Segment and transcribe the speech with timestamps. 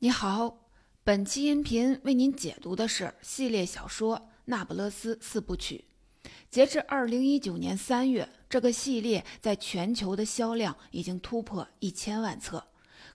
[0.00, 0.60] 你好，
[1.02, 5.86] 本期音频为您解读的是系列小说《那不勒斯四部曲》。
[6.48, 12.64] 截至二零一九年三月，这个系列在全球的销量已经突破一千万册，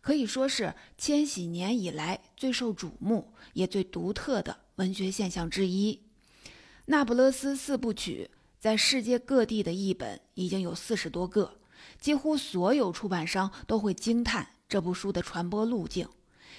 [0.01, 6.01] 可以说是千禧年以来最受瞩目也最独特的文学现象之一。
[6.87, 8.29] 《那不勒斯四部曲》
[8.59, 11.59] 在世界各地的译本已经有四十多个，
[11.97, 16.09] 几乎所有出版商都会惊叹这部书的传播路径。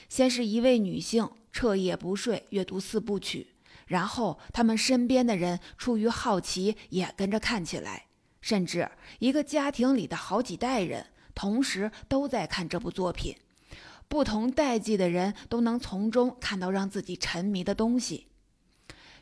[0.09, 3.49] 先是一位女性彻夜不睡阅读四部曲，
[3.87, 8.07] 然后他们身边的人出于好奇也跟着看起来，
[8.41, 13.37] 甚至一个家庭里的好几代人同时都在看这部作品。
[14.07, 18.27] 不同代际的人都能从中看到让自己沉迷的东西。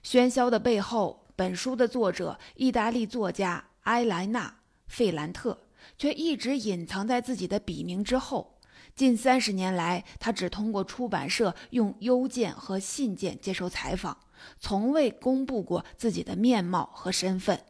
[0.05, 4.49] 喧嚣的背后，本书的作者意大利作家埃莱娜·
[4.89, 5.57] 费兰特
[5.97, 8.52] 却一直隐藏在自己的笔名之后。
[8.95, 14.19] 近三十年来，他只通过出版社用邮件和信件接受采访，
[14.61, 17.65] 从未公布过自己的面貌和身份。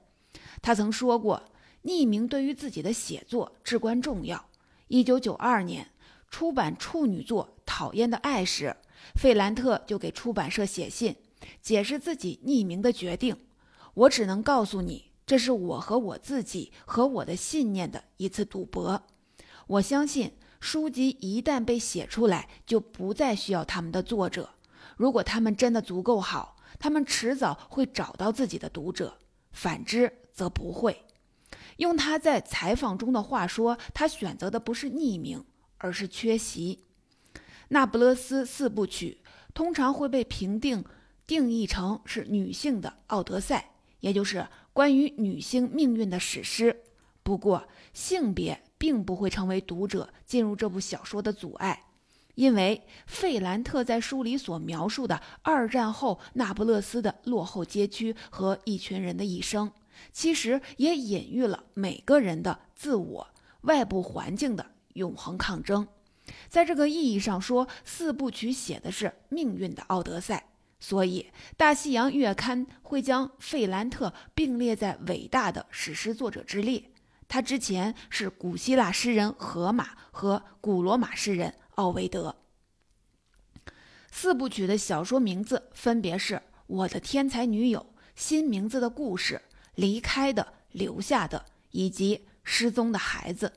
[0.61, 1.45] 他曾说过，
[1.85, 4.45] 匿名对于自己的写作至关重要。
[4.89, 5.89] 一九九二年
[6.29, 8.77] 出版处女作《讨厌的爱》时，
[9.15, 11.15] 费兰特就给出版社写信，
[11.61, 13.37] 解释自己匿名的决定。
[13.95, 19.05] 我只能告诉你，这是我和我自己和我的信念的一次赌博。
[19.69, 20.33] 我相信。
[20.63, 24.49] 书籍一旦被写出来，就不再需要他们的作者。
[24.97, 29.09] 如果他们真的足够好，他们迟早会找到自己的读者；
[29.51, 31.03] 反之，则不会。
[31.79, 35.45] 用他在采访中的话说，他选择的不是匿名，
[35.79, 36.85] 而是缺席。
[37.71, 39.19] 《那不勒斯四部曲》
[39.53, 40.85] 通常会被评定
[41.27, 46.85] 定义成是女性的《奥德赛》，也就是关于女性命运的史诗。
[47.25, 48.63] 不过，性别。
[48.83, 51.85] 并不会成为读者进入这部小说的阻碍，
[52.35, 59.71] 因为费兰特在书里所描述的二战后那不勒斯的落后街区和一群人的一生，
[60.11, 63.29] 其实也隐喻了每个人的自我、
[63.61, 65.87] 外部环境的永恒抗争。
[66.49, 70.49] 在这个意义上说，四部曲写的是命运的奥德赛，
[70.81, 76.83] 所以《大西洋月刊》会将费兰特并列在伟大的史诗作者之列。
[77.33, 82.37] 他之前是古希腊诗人荷马和古罗马诗人奥维德。
[84.11, 86.35] 四部曲的小说名字分别是
[86.67, 87.81] 《我的天才女友》
[88.15, 89.37] 《新名字的故事》
[89.77, 91.39] 《离开的留下的》
[91.71, 93.51] 以及《失踪的孩子》。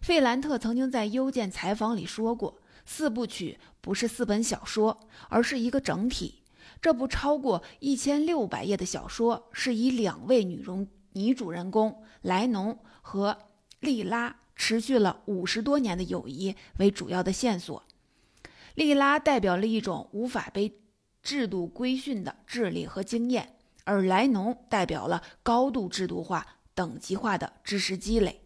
[0.00, 6.44] 费兰特曾经在邮件采访里说过，四部曲不是四本小说，而是一个整体。
[6.80, 12.78] 这部超过一千六百页的小说是以两位女容女主人公莱农。
[13.02, 13.36] 和
[13.80, 17.82] 莉拉持续了五十多年的友谊为主要的线索。
[18.76, 20.80] 莉拉代表了一种无法被
[21.22, 28.42] 制度规训的智力和经验，而莱农代表了高度制度化、等级化的知识积累。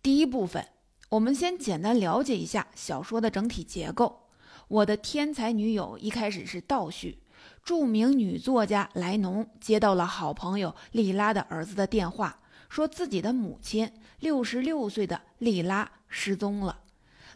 [0.00, 0.68] 第一部分，
[1.08, 4.28] 我们先简单了解一下小说的整体结构。
[4.68, 7.18] 我的天才女友一开始是倒叙，
[7.64, 12.40] 著名女作家莱农接到了好朋友莉拉的儿子的电话。
[12.68, 16.80] 说自己的母亲六十六岁的莉拉失踪了，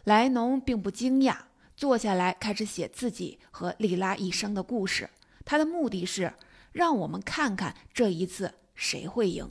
[0.03, 1.37] 莱农并不惊讶，
[1.77, 5.09] 坐下来开始写自己和莉拉一生的故事。
[5.45, 6.33] 他的目的是
[6.73, 9.49] 让我们看看这一次谁会赢。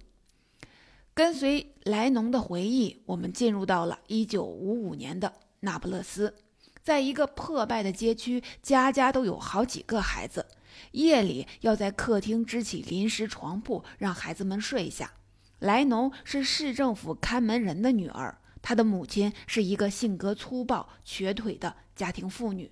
[1.14, 6.36] 跟随莱农的回忆，我们进入到了一九五五年的那不勒斯，
[6.82, 10.46] 在一个破败的街区，家家都有好几个孩子，
[10.92, 15.12] 夜里要在客厅支起临时床铺，让孩子们睡下。
[15.58, 22.70] 莱农是市政府看门人的女儿，她的母亲是一个性格粗暴、瘸腿的家庭妇女。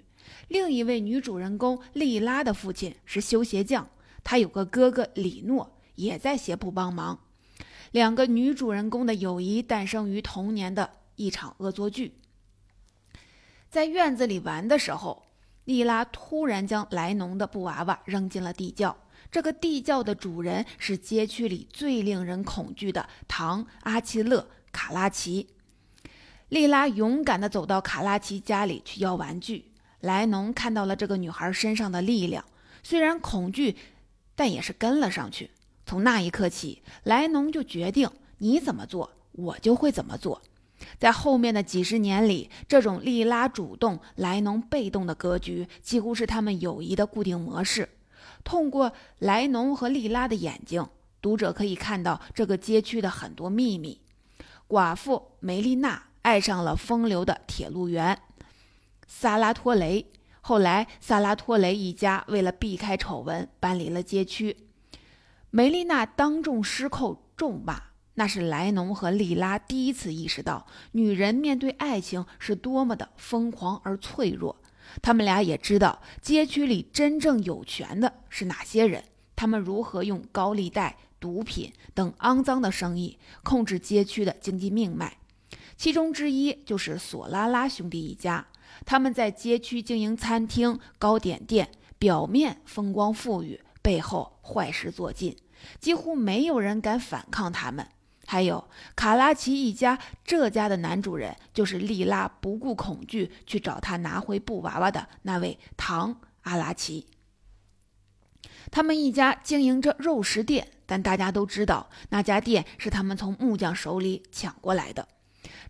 [0.49, 3.89] 另一位女主人公莉拉的父亲是修鞋匠，
[4.25, 7.21] 他有个哥哥里诺也在鞋铺帮忙。
[7.93, 12.15] 两个女主人公的友谊诞生于童年的一场恶作剧。
[13.71, 15.25] 在院子里玩的时候，
[15.66, 18.97] 莉拉突然将莱农的布娃娃扔进了地窖。
[19.30, 24.41] 这个地窖的主人是街区里最令人恐惧的唐阿奇勒·
[24.72, 25.48] 卡拉奇。
[26.48, 29.72] 莉拉勇敢地走到卡拉奇家里去要玩具。
[30.01, 32.45] 莱农看到了这个女孩身上的力量，
[32.83, 33.77] 虽然恐惧，
[34.36, 35.51] 但也是跟了上去。
[35.84, 38.09] 从那一刻起，莱农就决定：
[38.39, 40.41] 你怎么做，我就会怎么做。
[40.98, 47.88] 在后面的几十年里，这种利拉主动、莱农被动的格局，几乎是他们友谊的固定模式。
[48.44, 50.86] 通过莱农和利拉的眼睛，
[51.21, 54.00] 读者可以看到这个街区的很多秘密。
[54.68, 58.18] 寡妇梅丽娜爱上了风流的铁路员
[59.06, 60.06] 萨拉托雷。
[60.41, 64.56] 后来，萨拉托雷一家为了避开丑闻，搬离了街区。
[65.50, 67.82] 梅丽娜当众失控咒骂，
[68.16, 74.57] 那是莱农和莉拉第一次意识到，女人面对爱情是多么的疯狂而脆弱。
[75.03, 79.04] 他们俩也知道，街区里真正有权的是哪些人，
[79.34, 85.18] 他们如何用高利贷、毒品等肮脏的生意控制街区的经济命脉。
[85.77, 88.47] 其中之一就是索拉拉兄弟一家。
[88.86, 91.68] 他们在街区经营餐厅、糕点店，
[91.98, 95.36] 表面风光富裕，背后坏事做尽，
[95.78, 97.86] 几乎没有人敢反抗他们。
[98.27, 107.07] 还有卡拉奇一家，这家的男主人就是丽拉不顾恐惧去找他拿回布娃娃的那位唐阿拉奇。
[108.71, 115.07] 他们一家经营着肉食店，但大家都知道那家店是他们从木匠手里抢过来的。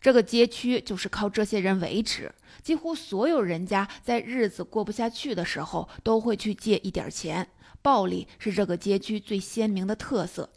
[0.01, 2.35] 这个街区就是靠这些人维持。
[2.63, 7.47] 几乎所有人家在日子过不下去的时候，都会去借一点钱。
[7.83, 10.51] 暴力是这个街区最鲜明的特色。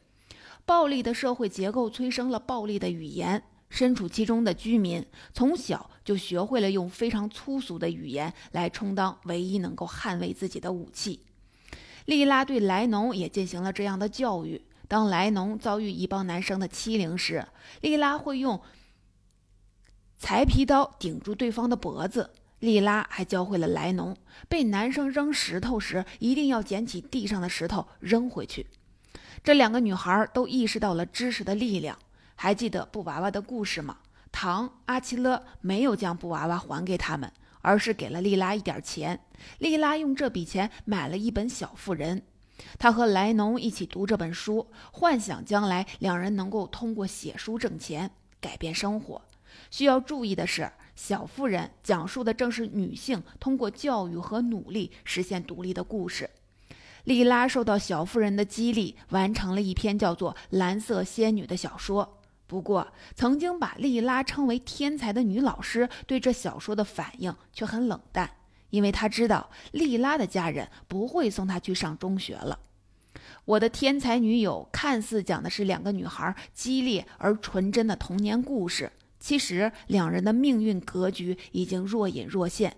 [0.70, 3.42] 暴力的社会结构催生了暴力的语言。
[3.72, 11.22] 身处其中的居民从小就学会了用非常粗俗的语言来充当唯一能够捍卫自己的武器。
[12.06, 14.62] 莉拉对莱农也进行了这样的教育。
[14.88, 17.48] 当莱农遭遇一帮男生的欺凌时，
[17.82, 18.62] 莉拉会用。
[20.20, 22.30] 裁皮刀顶住对方的脖子，
[22.60, 24.16] 莉拉还教会了莱农，
[24.48, 28.68] 被男生扔石头时一定要捡起地上的石头扔回去。
[29.44, 31.98] 这两个女孩都意识到了知识的力量。
[32.36, 33.98] 还记得布娃娃的故事吗？
[34.32, 37.32] 唐阿奇勒没有将布娃娃还给他们，
[37.62, 39.20] 而是给了莉拉一点钱。
[39.58, 42.20] 莉拉用这笔钱买了一本《小妇人》，
[42.78, 49.22] 她和莱农一起读这本书，幻想将来两人能够通过写书挣钱，改变生活。
[49.72, 50.62] 需要注意的是，
[50.96, 56.30] 《小妇人》讲述的正是女性通过教育和努力实现独立的故事。
[57.04, 62.18] 莉拉受到小妇人的激励，完成了一篇叫做《蓝色仙女》的小说。
[62.46, 68.30] 不过，曾经把莉拉称为天才的女老师对这小说的反应却很冷淡，
[68.72, 72.60] 因为她知道莉拉的家人不会送她去上中学了。
[73.46, 78.92] 我的天才女友看似讲的是两个女孩激烈而纯真的童年故事。
[79.20, 82.76] 其实两人的命运格局已经若隐若现。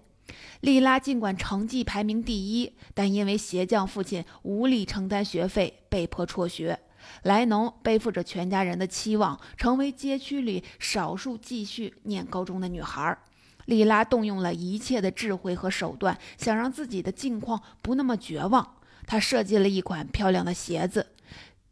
[0.61, 6.79] 莉拉尽管成绩排名第一，但因为鞋匠父亲无力承担学费，被迫辍学。
[7.23, 13.17] 莱农背负着全家人的期望，成为街区里少数继续念高中的女孩。
[13.65, 18.75] 莉拉动用了一切的智慧和手段，想让自己的境况不那么绝望。
[19.07, 21.07] 她设计了一款漂亮的鞋子，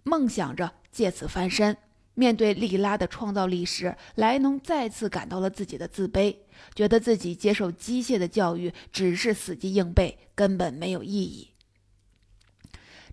[0.04, 1.78] 梦想着借此翻身。
[2.16, 6.36] 面对莉拉的创造力时，莱农再次感到了自己的自卑，
[6.76, 11.52] 觉得自己接受机械的教育只是死记硬背，根本没有意义。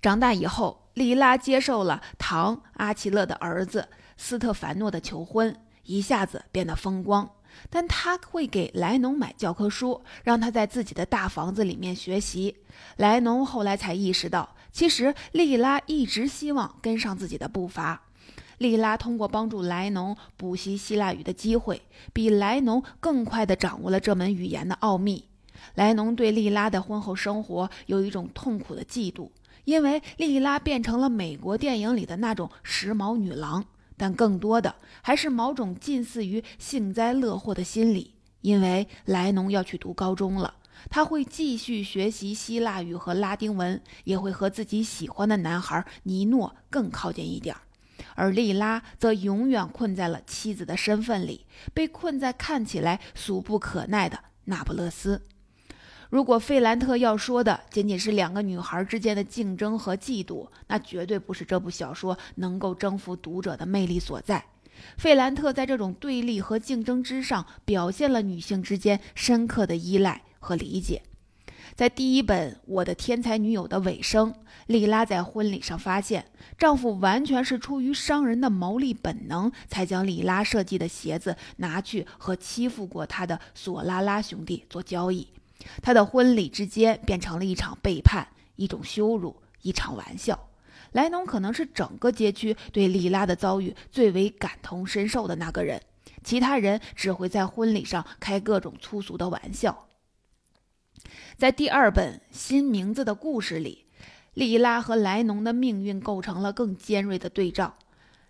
[0.01, 7.31] 长大以后，莉拉接受了唐阿奇勒的儿子斯特凡诺的求婚，一下子变得风光。
[7.71, 12.55] 但他会给莱农买教科书，让他在自己的大房子里面学习。
[12.99, 18.06] 莱农后来才意识到，其实莉拉一直希望跟上自己的步伐。
[18.59, 21.83] 莉拉通过帮助莱农补习希腊语的机会，
[22.13, 25.25] 比莱农更快地掌握了这门语言的奥秘。
[25.75, 29.31] 莱农对莉拉的婚后生活有一种痛苦的嫉妒，
[29.65, 33.65] 因为莉拉变成了美国电影里的那种时髦女郎。
[33.99, 40.55] 但更多的还是某种近似于幸灾乐祸的心理，因为莱农要去读高中了，
[40.91, 47.63] 他会继续学习希腊语和拉丁文，也会和自己喜欢的男孩尼诺更靠近一点儿。
[48.17, 55.23] 而莉拉则永远困在了妻子的身份里，被困在看起来俗不可耐的那不勒斯。
[56.09, 64.45] 如果费兰特要说的仅仅是两个女孩之间的竞争和嫉妒，那绝对不是这部小说能够征服读者的魅力所在。
[64.97, 71.03] 费兰特在这种对立和竞争之上，表现了女性之间深刻的依赖和理解。
[71.77, 74.35] 在第一本《我的天才女友》的尾声，
[74.67, 76.25] 莉拉在婚礼上发现，
[76.57, 85.29] 丈夫完全是出于商人的牟利本能，才将莉拉设计的鞋子拿去和欺负过她的索拉拉兄弟做交易。
[85.83, 90.49] 她的婚礼之间变成了一场背叛，一种羞辱，一场玩笑。
[90.93, 95.83] 莱农可能是整个街区对莉拉的遭遇最为感同身受的那个人，
[96.25, 99.87] 其他人只会在婚礼上开各种粗俗的玩笑。
[101.39, 103.85] 在第二本《新名字的故事》里，
[104.33, 107.75] 莉拉和莱农的命运构成了更尖锐的对照。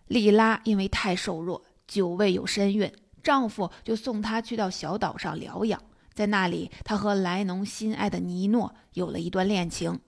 [0.08, 5.80] 莉拉因为太瘦弱，久未有身孕，丈夫就送她去到小岛上疗养。
[6.14, 10.00] 在那里，她和莱农心爱的尼诺有了一段恋情。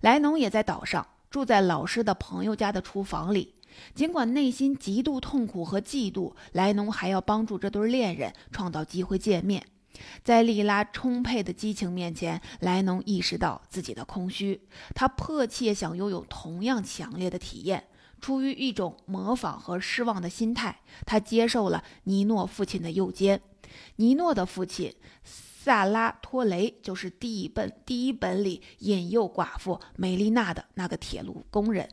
[0.00, 3.54] 莱农也在岛上，住在老师的朋友家的厨房里。
[3.94, 9.64] 尽管内心极度痛苦和嫉妒，莱农还要帮助这对恋人创造机会见面。
[10.22, 14.60] 在莉拉充沛的激情面前，莱农意识到自己的空虚。
[14.94, 17.84] 他迫切想拥有同样强烈的体验。
[18.20, 23.40] 出于一种模仿和失望的心态，他接受了尼诺父亲的诱奸。
[23.96, 24.94] 尼诺的父亲
[25.24, 31.88] 萨拉托雷就是第一本第一本里引诱寡妇梅丽娜的那个铁路工人。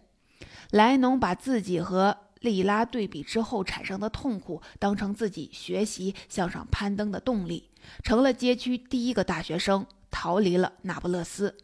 [0.72, 7.70] 莱农把自己和莉拉对比之后产生的痛苦当成自己学习向上攀登的动力，
[8.04, 11.58] 成了街区第一个大学生，逃离了那不勒斯，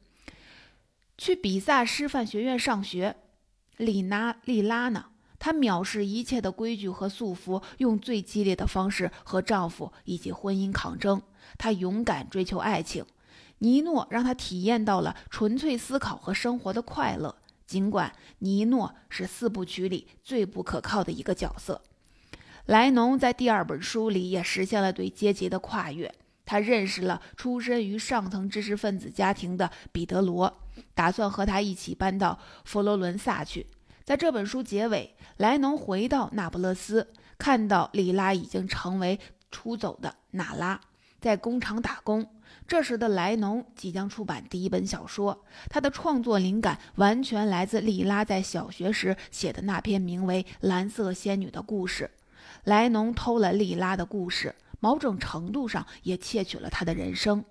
[1.17, 3.15] 去比萨师范学院上学。
[3.77, 5.05] 莉娜莉拉呢？
[5.39, 11.21] 她藐视一切的规矩和束缚，用最激烈的方式和丈夫以及婚姻抗争。
[11.57, 13.05] 她勇敢追求爱情，
[13.57, 17.35] 尼诺让她体验到了纯粹思考和生活的快乐。
[17.73, 21.81] 尽管尼诺是四部曲里最不可靠的一个角色，
[22.67, 26.13] 莱农在第二本书里也实现了对阶级的跨越。
[26.45, 30.55] 他认识了出身于上层知识分子家庭的彼得罗，
[30.93, 33.65] 打算和他一起搬到佛罗伦萨去。
[34.03, 40.79] 在这本书结尾，莱农回到那不勒斯，看到莉拉已经成为出走的娜拉，
[41.19, 42.35] 在工厂打工。
[42.67, 52.09] 这时的莱农即将出版第一本小说，他的创作灵感完全来自莉拉在小学时写的那篇名为《蓝色仙女》的故事。
[52.63, 57.43] 莱农偷了莉拉的故事，某种程度上也窃取了她的人生。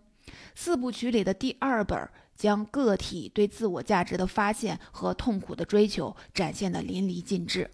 [0.55, 7.71] 四部曲里的第二本将个体对自我价值的发现和痛苦的追求展现得淋漓尽致。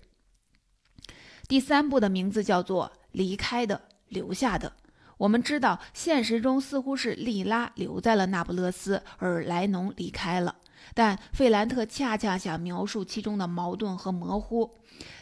[1.47, 4.73] 第三部的名字叫做《离开的，留下的》。
[5.19, 10.57] 我们知道，现实中似乎是莉拉留在了那不勒斯，而莱农离开了。
[10.95, 14.77] 但费兰特恰恰想描述其中的矛盾和模糊。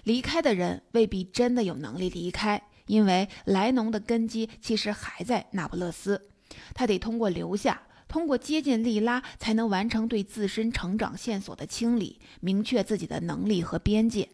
[0.04, 6.28] 离开的人未必真的有能力离开，因为莱农的根基其实还在那不勒斯。
[6.74, 14.28] 他得通过留下，通过接近莉拉，才能完成对自身成长线索的清理，明确自己的能力和边界。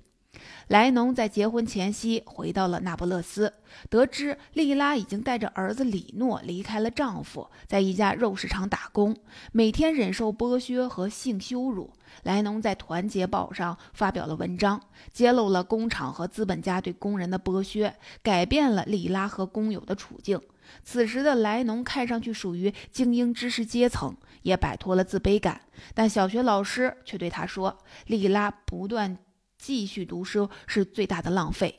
[0.68, 3.52] 莱农在结婚前夕回到了那不勒斯，
[3.90, 9.16] 得知莉拉已经带着儿子里诺离开了丈夫，在一家肉市场打工，
[9.52, 11.92] 每天忍受剥削和性羞辱。
[12.25, 14.80] 莱农在《团结报》上发表了文章，
[15.12, 20.40] 揭露了工厂和资本家对工人的剥削，改变了莉拉和工友的处境。
[20.84, 25.62] 此时的莱农看上去属于精英知识阶层，也摆脱了自卑感，
[25.94, 29.18] 但小学老师却对他说：“莉拉不断。”
[29.62, 31.78] 继续读书是最大的浪费。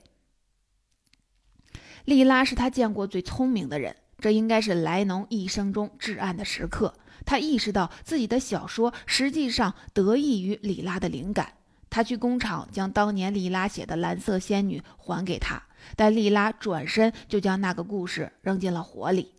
[2.05, 6.93] 莉拉是他见过最聪明的人，这应该是莱农一生中至暗的时刻。
[7.25, 11.55] 他意识到自己的小说实际上得益于莉拉的灵感。
[11.89, 15.61] 他去工厂将当年莉拉写的《蓝色仙女》还给他，
[15.97, 19.33] 但莉拉转身就将那个故事扔进了火里。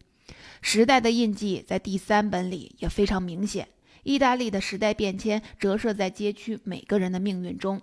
[0.61, 3.69] 时代的印记在第三本里也非常明显。
[4.03, 7.81] 意大利的时代变迁折射在街区每个人的命运中。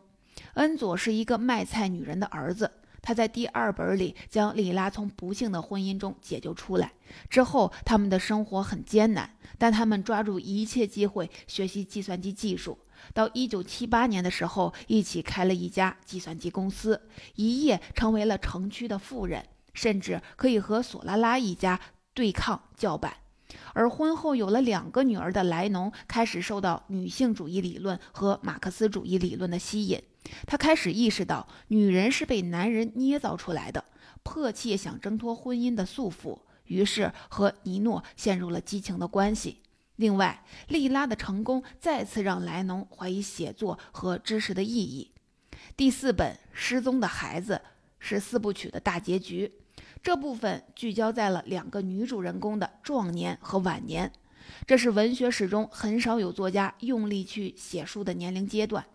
[0.56, 2.70] 恩佐是一个卖菜女人的儿子，
[3.02, 6.94] 他在第二本里将莉拉从不幸的婚姻中解救出来。
[7.30, 12.78] 之后，他们的生活很艰难，但他们抓住一切机会学习计算机技术。
[13.14, 17.02] 到1978年的时候，一起开了一家计算机公司，
[17.36, 19.44] 一夜成为了城区的富人，
[19.74, 21.80] 甚至可以和索拉拉一家
[22.14, 23.16] 对抗叫板。
[23.74, 30.02] 而婚后有了两个女儿的莱农，开始受到女性主义理论和马克思主义理论的吸引。
[30.46, 33.84] 他开始意识到，女人是被男人捏造出来的，
[34.24, 39.62] 迫切想挣脱婚姻的束缚，于是和尼诺陷入了激情的关系。
[39.98, 45.12] 另外，莉拉的成功再次让莱农怀疑写作和知识的意义。
[45.78, 47.56] 第四本《失踪的孩子》
[48.00, 49.52] 是四部曲的大结局，
[50.02, 54.12] 这部分聚焦在了两个女主人公的壮年和晚年，
[54.66, 58.86] 这是文学史中很少有作家用力去写书的年龄阶段。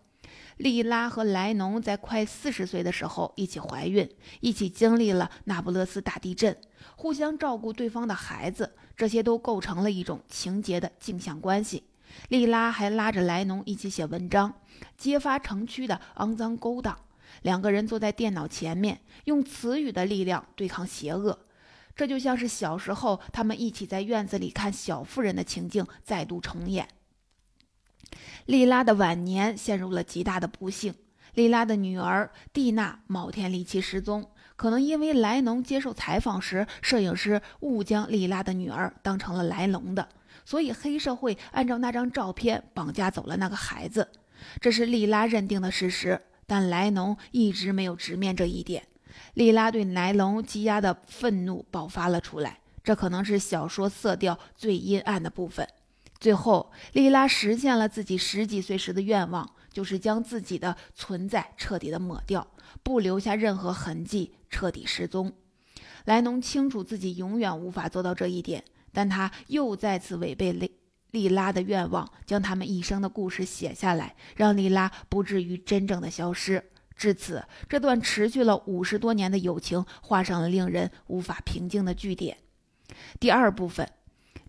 [0.57, 4.09] 莉拉和莱农在快四十岁的时候一起怀孕，
[4.39, 6.57] 一起经历了那不勒斯大地震，
[6.95, 11.83] 互相照顾对方的孩子，这些都构成了一种情节的镜像关系。
[12.29, 14.51] 莉拉还拉着莱农一起写文章，
[14.97, 16.97] 揭发城区的肮脏勾当。
[17.43, 21.37] 两个人坐在电脑前面，用词语的力量对抗邪恶。
[21.95, 26.87] 这就像是小时候他们一起在院子里看《小妇人》的情境再度重演。
[28.47, 30.93] 莉拉的晚年陷入了极大的不幸。
[31.33, 34.25] 莉拉的女儿蒂娜某天离奇失踪，
[34.55, 40.07] 可能因为莱农接受采访时，摄影师误将莉拉的女儿当成了莱农的，
[40.45, 44.07] 所以黑社会按照那张照片绑架走了那个孩子。
[44.61, 48.87] 这是莉拉认定的事实，但莱农一直没有直面这一点。
[49.33, 55.67] 莉拉对莱农积压的愤怒爆发了出来，这可能是小说色调最阴暗的部分。
[56.19, 62.47] 最后，莉拉实现了自己十几岁时的愿望，就是将自己的存在彻底的抹掉。
[62.81, 65.31] 不留下任何痕迹，彻底失踪。
[66.05, 70.71] 莱农清楚自己永远无法做到这一点，但他又再次违背莉
[71.11, 76.71] 莉拉的愿望，将他们一生的故事写下来，让莉拉不至于真正的消失。
[76.95, 82.37] 至此，这段持续了五十多年的友情画上了令人无法平静的句点。
[83.19, 83.87] 第二部分。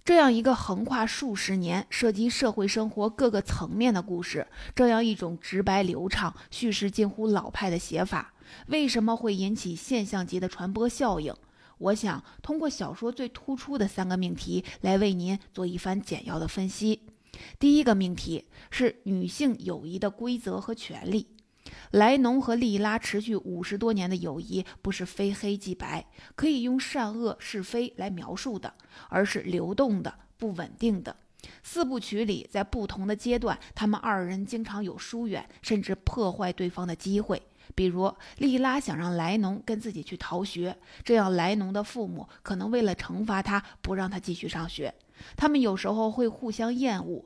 [0.09, 8.33] 这样一个横跨数十年、涉及社会生活各个层面的故事，这样一种直白流畅、叙事近乎老派的写法，
[8.69, 11.35] 为什么会引起现象级的传播效应？
[11.77, 17.03] 我想通过小说最突出的三个命题来为您做一番简要的分析。
[17.59, 21.27] 第一个命题是女性友谊的规则和权利。
[21.91, 28.75] 莱农和莉拉持续五十多年的友谊，不是非黑即白，可以用善恶是非来描述的，
[29.09, 31.17] 而是流动的、不稳定的。
[31.63, 37.41] 四部曲里，在不同的阶段，他们二人经常有疏远甚至破坏对方的机会。
[37.75, 44.93] 比如，莉拉想让莱农跟自己去逃学，这样莱农的父母可能为了惩罚他，不让他继续上学。
[45.37, 47.25] 他们有时候会互相厌恶，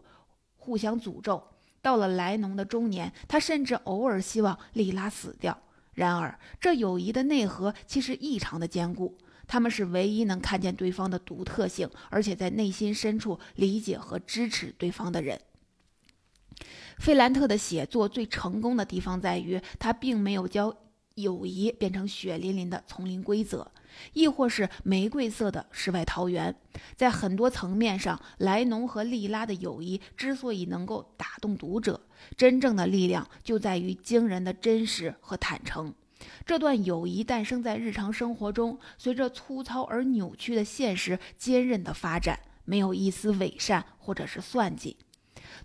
[0.56, 1.42] 互相诅咒。
[1.82, 5.60] 到了莱农的中年，他甚至偶尔希望莉拉死掉。
[5.92, 9.18] 然而，这友谊的内核其实异常的坚固。
[9.46, 15.38] 他们是唯一能看见对方的独特性，而且在内心深处理解和支持对方的人。
[16.98, 20.74] 费兰特的写作最成功的地方在于，他并没有将
[21.16, 23.70] 友谊变成血淋淋的丛林规则。
[24.12, 26.54] 亦或是玫瑰色的世外桃源，
[26.96, 32.00] 在很多层面上，莱农和莉拉的友谊之所以能够打动读者，
[32.36, 35.94] 真正的力量就在于惊人的真实和坦诚。
[36.46, 44.96] 这段友谊诞生在日常生活中，随着粗糙而扭曲的现实坚韧的发展，没有一丝伪善或者是算计。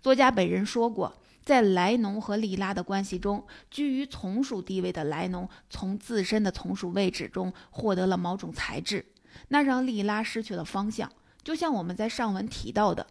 [0.01, 1.17] 作家本人说过。
[1.47, 9.05] 在莱农和莉拉的关系中，居于从属地位的莱农从自身的从属位置中获得了某种才智，
[9.47, 11.09] 那让莉拉失去了方向。
[11.45, 13.07] 就像我们在上文提到的，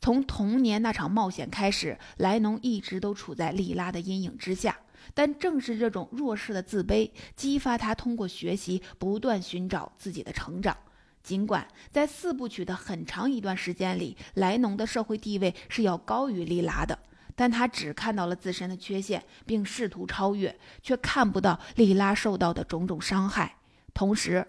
[0.00, 4.78] 从童年那场冒险开始，莱农一直都处在莉拉的阴影之下。
[5.12, 10.76] 但正是这种弱势的自卑，激发他通过学习不断寻找自己的成长。
[11.24, 16.96] 尽管在四部曲的很长一段时间里，莱农的社会地位是要高于莉拉的。
[17.34, 23.56] 但他只看到了自身的缺陷，并试图超越，却看不到莉拉受到的种种伤害。
[23.92, 24.46] 同时，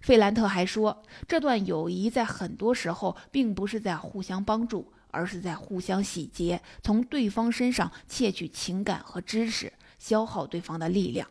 [0.00, 11.28] 费兰特还说，这段友谊在很多时候并不是在互相帮助，而是在互相洗劫，从对方身上窃取情感和知识，消耗对方的力量。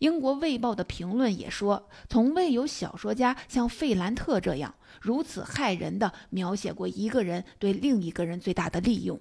[0.00, 9.18] 英国《卫报》的评论也说，从未有小说家像费兰特这样如此害人的描写过一个人对另一个人最大的利用。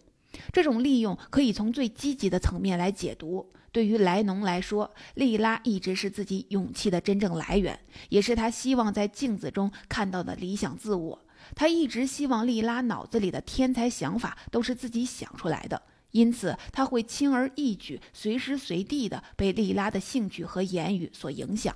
[0.52, 3.52] 这种利用可以从最积极的层面来解读。
[3.72, 11.20] 对于莱农来说，莉拉一直是自己勇气的真正来源，也是他希望在镜子中看到的理想自我。
[11.56, 21.76] 他一直希望莉拉脑子里的天才想法都是自己想出来的，因此他会轻而易举、随时随地地被莉拉的兴趣和言语所影响。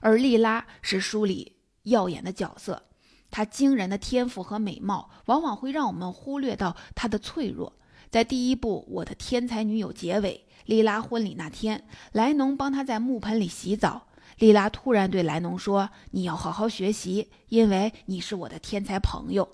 [0.00, 2.82] 而莉拉是书里耀眼的角色。
[3.32, 7.72] 她惊人的天赋和美貌，往往会让我们忽略到她的脆弱。
[8.10, 14.06] 在第一部《我的天才女友》结尾，莉拉婚礼那天，莱农帮她在木盆里洗澡。
[14.38, 19.48] 莉拉突然对莱农说：“你要好好学习，因为你是我的天才朋友。”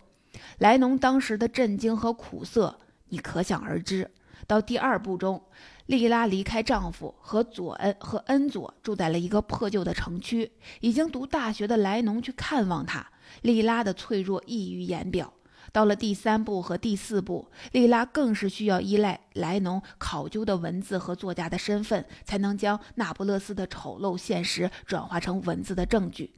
[0.59, 4.11] 莱农当时的震惊和苦涩，你可想而知。
[4.47, 5.43] 到第二部中，
[5.87, 10.51] 莉拉离开丈夫和佐恩和恩佐住在了一个破旧的城区。
[10.81, 13.07] 已经读大学的莱农去看望她。
[13.43, 15.33] 莉拉的脆弱溢于言表。
[15.71, 26.33] 到了第三部和第四部，莉拉更是需要依赖莱农考究的文字和作家的身份，才能将那不勒斯的丑陋现实转化成文字的证据。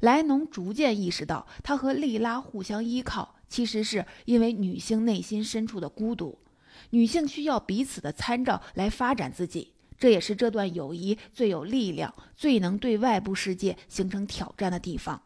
[0.00, 6.38] 莱农逐渐意识到，他和莉拉互相依靠，其实是因为女性内心深处的孤独。
[6.90, 15.22] 女性需要彼此的参照来发展自己，这也是这段友谊最有力量、最能对外部世界形成挑战的地方。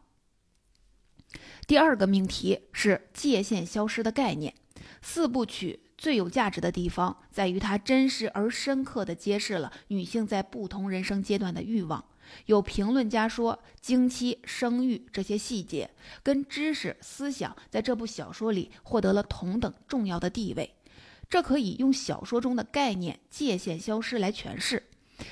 [1.67, 4.53] 第二个命题是界限消失的概念。
[5.01, 12.03] 四部曲最有价值的地方在于它真实而深刻地揭示了女性在不同人生阶段的欲望。
[12.45, 15.89] 有评论家说，经期、生育这些细节
[16.21, 20.75] 跟知识、思想在这部小说里获得了同等重要的地位。
[21.29, 24.83] 这可以用小说中的概念“界限消失”来诠释。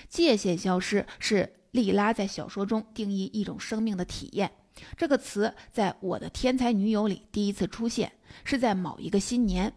[0.09, 4.51] 界限消失是莉拉在小说中定义一种生命的体验。
[4.95, 8.11] 这个词在我的天才女友里第一次出现，
[8.43, 9.73] 是在某一个新年。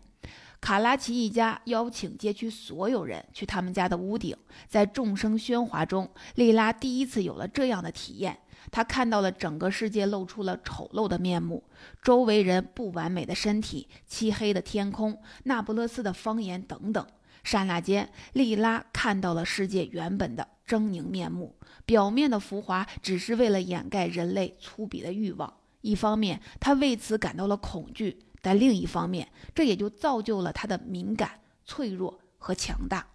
[0.60, 4.36] 卡拉奇一家邀请街区所有人去他们家的屋顶，
[4.68, 8.38] 在众生喧哗中，莉拉第一次有了这样的体验。
[8.70, 11.64] 她看到了整个世界露出了丑陋的面目，
[12.02, 17.06] 周围人不完美的身体、漆黑的天空、那不勒斯的方言等等。
[17.42, 21.56] 刹那间，莉拉看到了世界原本的狰狞面目。
[21.84, 25.52] 表面的浮华只是为了掩盖人类粗鄙的欲望。
[25.80, 28.20] 一方面，他为此感到了恐惧。
[28.40, 33.06] 但另一方面，这也就造就了他的敏感、脆弱和强大。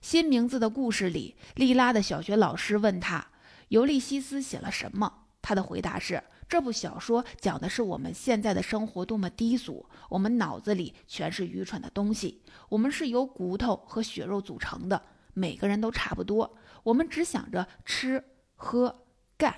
[0.00, 3.26] 新名字的故事里，莉拉的小学老师问他
[3.70, 15.02] ：“尤利西斯写了什么？”他的回答是：“这部小说讲的是我们现在的生活多么低俗，我们脑子里全是愚蠢的东西，我们是由骨头和血肉组成的，
[15.34, 19.04] 每个人都差不多，我们只想着吃、喝、
[19.36, 19.54] 干。”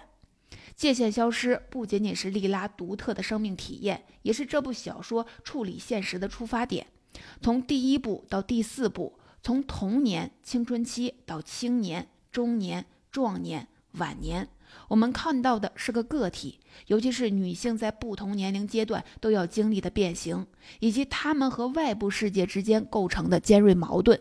[0.77, 6.87] 界限消失不仅仅是莉拉独特的生命体验，也是这部小说处理现实的出发点。
[7.41, 14.49] 从第一部到第四部，从童年、青春期到青年、中年、壮年、晚年，
[14.89, 16.59] 我们看到的是个个体，
[16.89, 20.45] 尤其是女性在不同年龄阶段都要经历的变形，
[20.81, 24.21] 以及她们和外部世界之间构成的尖锐矛盾。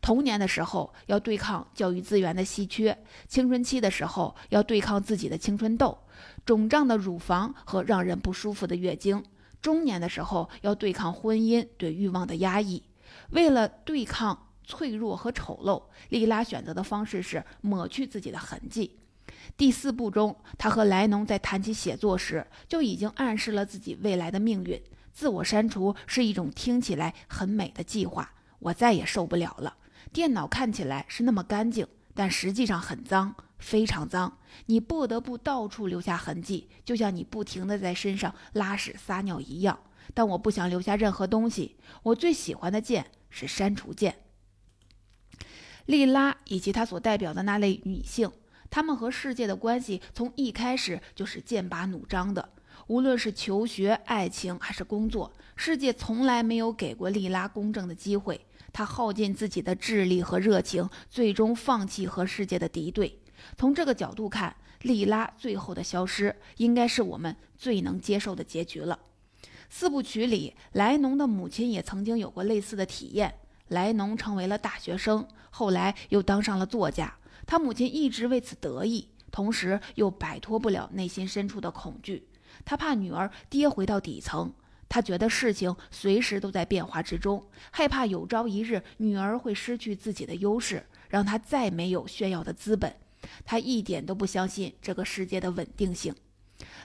[0.00, 5.98] 童年的时候要对抗教育资源的稀缺，青春期的时候要对抗自己的青春痘、
[6.44, 9.22] 肿胀的乳房和让人不舒服的月经，
[9.60, 12.82] 中年的时候要对抗婚姻对欲望的压抑。
[13.30, 18.96] 为了对抗脆弱和丑陋，莉拉选择的方式是抹去自己的痕迹。
[19.56, 24.80] 第四部中，他和莱农在谈起写作时，就已经暗示了自己未来的命运。
[25.12, 28.30] 自我删除是一种听起来很美的计划。
[28.60, 29.74] 我再也受不了了。
[30.12, 34.38] 电脑看起来是那么干净，但实际上很脏，非常脏。
[34.66, 39.78] 你不得不到处留下痕迹，就像你不停的在身上拉屎撒尿一样。
[40.14, 41.76] 但我不想留下任何东西。
[42.02, 44.16] 我最喜欢的键是删除键。
[45.84, 48.30] 莉拉以及她所代表的那类女性，
[48.70, 52.48] 她们和世界的关系从一开始就是剑拔弩张的。
[52.86, 58.46] 无论是求学、爱情还是工作，世界从来没有给过莉拉公正的机会。
[58.78, 63.18] 他耗尽自己的智力和热情，最终放弃和世界的敌对。
[63.56, 68.96] 从这个角度看，莉拉最后的消失，应该是我们最能接受的结局了。
[69.68, 73.34] 四部曲里，莱农的母亲也曾经有过类似的体验。
[73.66, 77.12] 莱农成为了大学生，后来又当上了作家。
[77.48, 82.28] 他母亲一直为此得意，同时又摆脱不了内心深处的恐惧。
[82.64, 84.52] 他怕女儿跌回到底层，
[84.88, 92.94] 他觉得事情随时都在变化之中，害怕有朝一日女儿会失去自己的优势，让他再没有炫耀的资本。
[93.44, 96.14] 他一点都不相信这个世界的稳定性。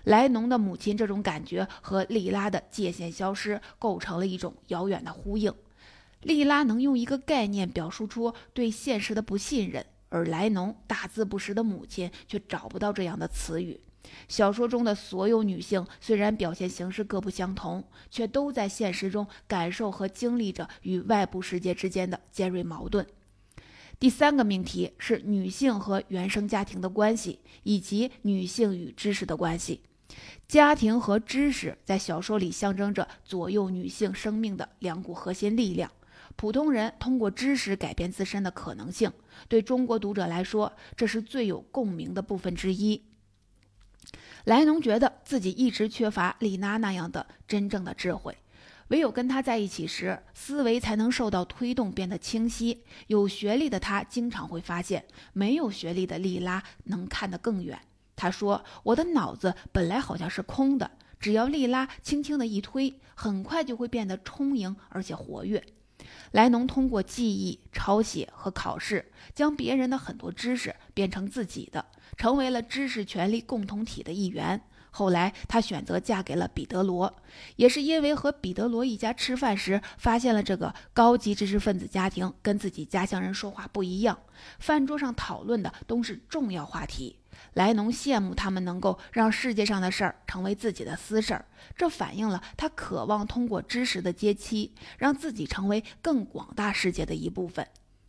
[0.04, 5.54] 莱农的母亲这种感觉和莉拉的界限消失构成了一种遥远的呼应。
[6.22, 13.80] 莉拉能用一个概念表述出对现实的不信任，而莱农大字不识的母亲却找不到这样的词语。
[14.28, 23.06] 小说中的所有女性虽然表现形式各不相同，却都在现实中感受和经历着与外部世界之间的尖锐矛盾。
[24.00, 29.82] 第三个命题是女性和原生家庭的关系，以及女性与知识的关系。
[30.48, 35.90] 家庭和知识在小说里象征着左右女性生命的两股核心力量。
[36.36, 39.12] 普通人通过知识改变自身的可能性，
[39.48, 43.02] 对中国读者来说，这是最有共鸣的部分之一。
[44.46, 48.38] 莱农觉得自己一直缺乏丽娜那样的真正的智慧，
[48.90, 52.84] 唯有跟她在一起时，思维才能受到推动，变得清晰。
[53.08, 57.80] 有学历的他经常会发现，没有学历的莉拉能看得更远。
[58.18, 65.64] 他说：“我的脑子本来好像是空的，只要莉拉轻轻的一推，很快就会变得充盈而且活跃。”
[66.32, 71.86] 莱农通过记忆、抄写和考试，将别人的很多知识变成自己的。
[72.16, 74.62] 成为了知识权力共同体的一员。
[74.92, 77.12] 后来，她选择嫁给了彼得罗，
[77.56, 84.20] 也是因为和彼得罗一家吃饭时，发现了这个高级知识分子家庭跟自己家乡人说话不一样，
[84.60, 87.18] 饭桌上讨论的都是重要话题。
[87.54, 97.68] 莱农羡慕他们能够让世界上的事儿成为自己的私事儿，这反映了他渴望通过知识的阶梯，让自己成为更广大世界的一部分。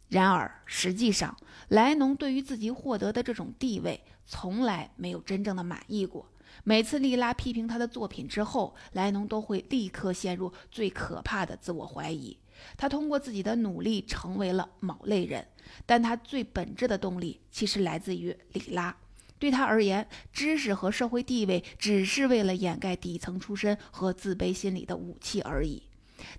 [0.08, 1.36] 然而，实际上，
[1.68, 6.30] 莱农对于自己获得的这种地位，从来没有真正的满意过。
[6.62, 12.38] 每次莉拉批评他的作品之后，莱农都会立刻陷入最可怕的自我怀疑。
[12.76, 15.44] 他通过自己的努力成为了某类人，
[15.84, 18.96] 但他最本质的动力其实来自于莉拉。
[19.44, 25.82] 对他而言，知识和社会地位只是为了掩盖底层出身和自卑心理的武器而已。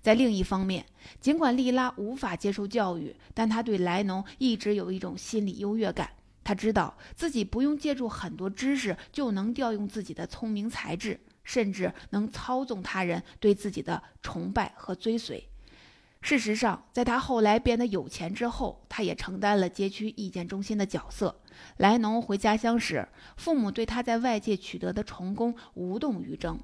[0.02, 0.84] 在另一方面，
[1.20, 6.10] 尽管莉拉无法接受教育，但他对莱农一直有一种心理优越感。
[6.42, 15.48] 他知道自己不用借助很多知识就能调用自己的聪明才智，甚至能操纵他人对自己的崇拜和追随。
[16.26, 21.40] 事实上，在他后来变得有钱之后，他也承担了街区意见中心的角色。
[21.76, 26.58] 莱农回家乡时，父母对他在外界取得的成功无动于衷，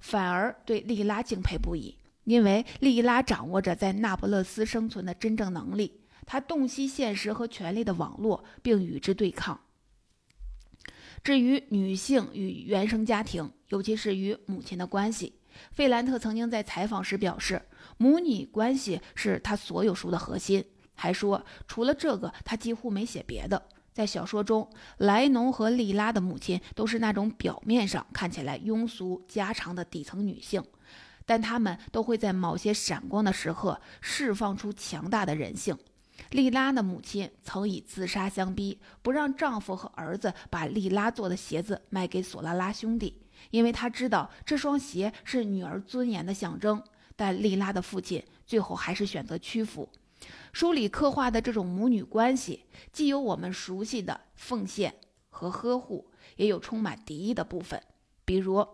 [0.00, 6.02] 反而对莉拉敬佩不已，因为莉拉掌握着在那不勒斯生存的真正能力。
[6.26, 9.58] 他洞悉现实和权力的网络，并与之对抗。
[11.24, 15.40] 至于女性与原生家庭，尤其是与母亲的关系，
[15.72, 17.62] 费兰特曾经在采访时表示。
[17.98, 23.62] 母女关系是他所有书的核心，还说除了这个，他几乎没写别的。
[23.92, 30.62] 在小说中，莱农和莉拉的母亲都是那种表面上看起来庸俗家常的底层女性，
[31.24, 35.74] 但她们都会在某些闪光的时刻释放出强大的人性。
[36.30, 43.18] 莉拉的母亲曾以自杀相逼，不让丈夫和儿子把莉拉做的鞋子卖给索拉拉兄弟，
[43.50, 46.82] 因为她知道这双鞋是女儿尊严的象征。
[47.16, 49.88] 但莉拉的父亲最后还是选择屈服。
[50.52, 54.94] 书里刻画的这种母女关系，既有我们熟悉的奉献
[55.28, 57.82] 和呵护，也有充满敌意的部分。
[58.24, 58.66] 比如，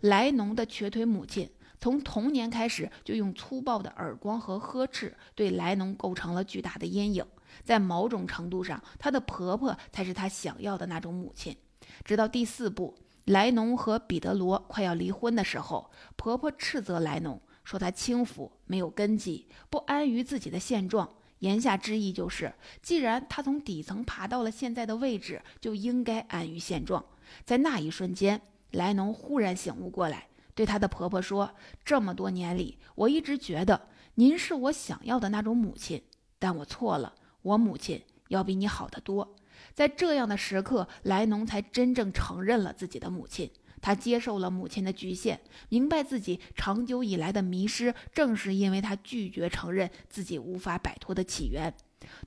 [0.00, 7.26] 莱农的瘸腿母亲从童年开始就用粗暴的耳光和呵斥对莱农构成了巨大的阴影。
[7.64, 11.56] 在某种程度上，她的婆婆才是她想要的那种母亲。
[12.04, 17.40] 直到第四部，莱农和彼得罗快要离婚的时候，婆婆斥责莱农。
[17.64, 21.08] 说他轻浮，没有根基，不安于自己的现状。
[21.40, 27.04] 言下之意就是，既然他从底层爬到了现在的位置，就应该安于现状。
[27.44, 36.02] 在那一瞬间，莱农忽然醒悟过来，对他的婆婆说：“这么多年里，我一直觉得您是我想要的那种母亲，
[36.38, 37.14] 但我错了。
[37.42, 39.34] 我母亲要比你好得多。”
[39.74, 43.50] 在这样的时刻，莱农才真正承认了自己的母亲。
[43.84, 51.74] 他接受了母亲的局限，明白自己长久以来的迷失，正是因为他拒绝承认自己无法摆脱的起源。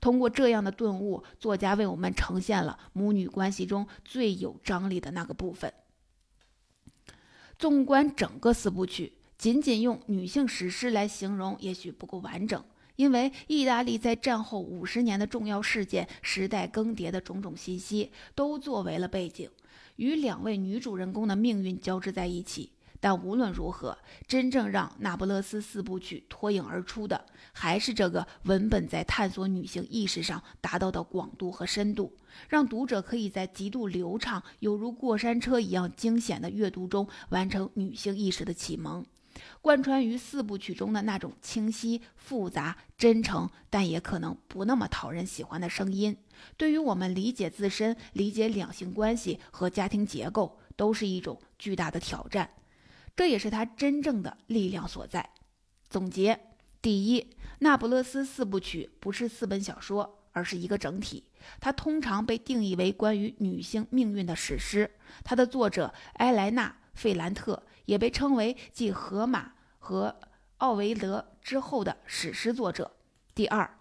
[0.00, 5.74] 通过这样的顿悟，作家为我们呈现了母女关系中最有张力的那个部分。
[7.58, 19.50] 纵观整个四部曲，仅仅用女性史诗来形容也许不够完整，因为意大利在战后五十年的重要事件、时代更迭的种种信息，都作为了背景。
[19.98, 32.12] 与两位女主人公的命运交织在一起，但无论如何，真正让《那不勒斯四部曲》脱颖而出的，还是这个文本在探索女性意识上达到的广度和深度，
[32.48, 39.04] 让读者可以在极度流畅、犹如过山车一样惊险的阅读中完成女性意识的启蒙。
[39.60, 46.16] 贯穿于四部曲中的那种清晰、复杂、真诚，但也可能不那么讨人喜欢的声音，
[46.56, 52.50] 对于我们理解自身、理解两性关系和家庭结构，都是一种巨大的挑战。
[53.16, 55.30] 这也是它真正的力量所在。
[55.90, 56.38] 总结：
[56.80, 57.20] 第一，
[57.58, 61.24] 《那不勒斯四部曲》不是四本小说，而是一个整体。
[61.60, 64.88] 它通常被定义为关于女性命运的史诗。
[65.24, 67.60] 它的作者埃莱娜·费兰特。
[67.88, 70.14] 也被称为继荷马和
[70.58, 72.94] 奥维德之后的史诗作者。
[73.34, 73.78] 第二，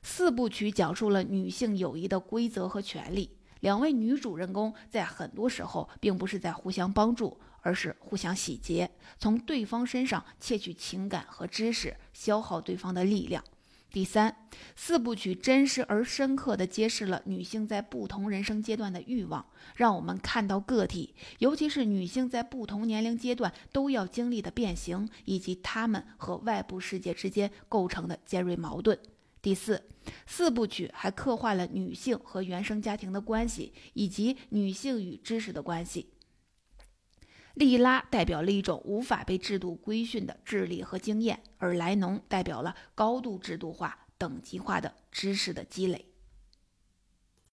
[0.00, 3.36] 四部曲讲述了女性友谊的规则和权利。
[3.60, 13.42] 两位女主人公在很多时候并不是在互相帮助，而是互相洗劫，从对方身上窃取情感和知识，消耗对方的力量。
[13.90, 14.36] 第三，
[14.76, 19.44] 四部曲真实而深刻地揭示了女性在不同人生阶段的欲望，
[19.76, 28.98] 让我们看到个体，尤其是女性在不同年龄阶段都要经历的变形，以及她们和外部世界之间构成的尖锐矛盾。
[29.40, 29.82] 第四，
[30.26, 36.10] 四部曲还刻画了女性和原生家庭的关系，以及女性与知识的关系。
[37.58, 46.07] 利拉代表了一种无法被制度规训的智力和经验，而莱农代表了高度制度化、等级化的知识的积累。